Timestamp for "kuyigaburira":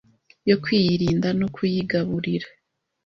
1.55-2.47